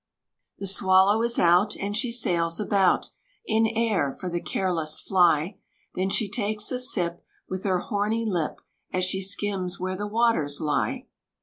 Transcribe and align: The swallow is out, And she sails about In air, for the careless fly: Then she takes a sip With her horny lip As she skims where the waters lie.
The 0.57 0.65
swallow 0.65 1.21
is 1.21 1.37
out, 1.37 1.75
And 1.77 1.95
she 1.95 2.11
sails 2.11 2.59
about 2.59 3.11
In 3.45 3.67
air, 3.67 4.11
for 4.11 4.29
the 4.29 4.41
careless 4.41 4.99
fly: 4.99 5.59
Then 5.93 6.09
she 6.09 6.27
takes 6.27 6.71
a 6.71 6.79
sip 6.79 7.23
With 7.47 7.65
her 7.65 7.77
horny 7.77 8.25
lip 8.25 8.61
As 8.91 9.03
she 9.05 9.21
skims 9.21 9.79
where 9.79 9.95
the 9.95 10.07
waters 10.07 10.59
lie. 10.59 11.05